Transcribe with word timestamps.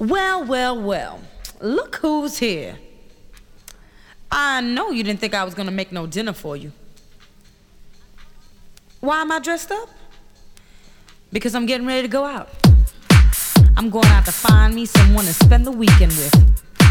Well, 0.00 0.44
well, 0.44 0.80
well. 0.80 1.20
Look 1.60 1.96
who's 1.96 2.38
here. 2.38 2.78
I 4.30 4.60
know 4.60 4.92
you 4.92 5.02
didn't 5.02 5.18
think 5.18 5.34
I 5.34 5.42
was 5.42 5.54
gonna 5.54 5.72
make 5.72 5.90
no 5.90 6.06
dinner 6.06 6.32
for 6.32 6.56
you. 6.56 6.70
Why 9.00 9.22
am 9.22 9.32
I 9.32 9.40
dressed 9.40 9.72
up? 9.72 9.88
Because 11.32 11.56
I'm 11.56 11.66
getting 11.66 11.84
ready 11.84 12.02
to 12.02 12.08
go 12.08 12.24
out. 12.24 12.48
I'm 13.76 13.90
going 13.90 14.06
out 14.06 14.24
to 14.26 14.30
find 14.30 14.72
me 14.72 14.86
someone 14.86 15.24
to 15.24 15.34
spend 15.34 15.66
the 15.66 15.72
weekend 15.72 16.12
with. 16.12 16.32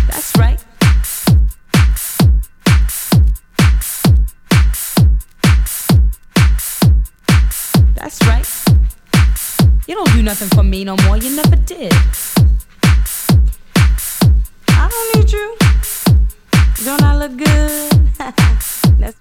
That's 0.07 0.35
right. 0.35 0.61
That's 7.95 8.21
right. 8.27 8.45
You 9.87 9.95
don't 9.95 10.11
do 10.11 10.21
nothing 10.21 10.49
for 10.49 10.63
me 10.63 10.83
no 10.83 10.97
more. 11.05 11.15
You 11.15 11.33
never 11.37 11.55
did. 11.55 11.93
I 14.79 14.89
don't 14.89 15.15
need 15.15 15.31
you. 15.31 15.55
Don't 16.85 17.01
I 17.01 17.17
look 17.17 17.35
good? 17.37 17.91
That's 18.99 19.17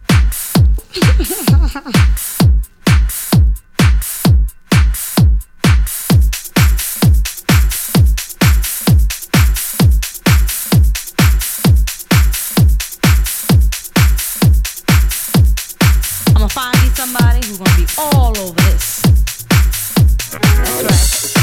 I'ma 16.37 16.49
find 16.49 16.83
me 16.83 16.89
somebody 16.91 17.47
who's 17.47 17.59
gonna 17.59 17.77
be 17.77 17.87
all 17.99 18.37
over 18.39 18.61
this. 18.61 19.03
That's 20.31 20.83
right. 20.85 21.36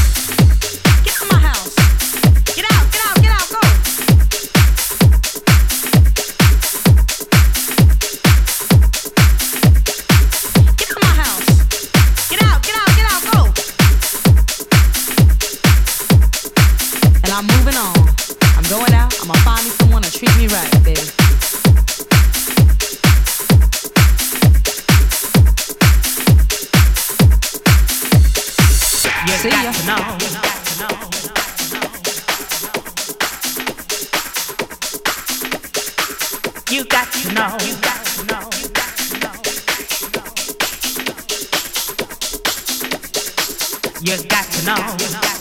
now. 44.65 45.32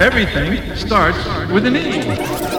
Everything 0.00 0.76
starts 0.76 1.18
with 1.50 1.66
an 1.66 1.76
E. 1.76 2.57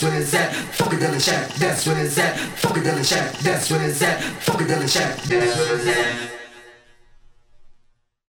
That's 0.00 0.12
where 0.12 0.22
it's 0.22 0.34
at. 0.34 0.52
Funkadelic 0.52 1.20
Shack. 1.22 1.48
That's 1.56 1.86
what 1.86 1.98
it's 1.98 2.16
at. 2.16 2.34
Funkadelic 2.34 3.04
Shack. 3.04 3.32
That's 3.40 3.70
what 3.70 3.82
it's 3.82 4.00
at. 4.00 4.18
Funkadelic 4.20 4.88
Shack. 4.88 5.14
That's 5.24 5.58
what 5.58 5.78
it's 5.78 5.86
at. 5.88 6.09